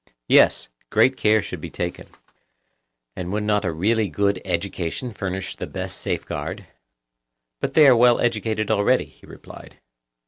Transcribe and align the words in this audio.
Yes, 0.27 0.67
great 0.89 1.15
care 1.15 1.43
should 1.43 1.61
be 1.61 1.69
taken. 1.69 2.07
And 3.15 3.31
would 3.31 3.43
not 3.43 3.63
a 3.63 3.71
really 3.71 4.07
good 4.09 4.41
education 4.43 5.13
furnish 5.13 5.55
the 5.55 5.67
best 5.67 5.99
safeguard? 6.01 6.65
But 7.59 7.75
they 7.75 7.85
are 7.87 7.95
well 7.95 8.19
educated 8.19 8.71
already, 8.71 9.05
he 9.05 9.27
replied. 9.27 9.79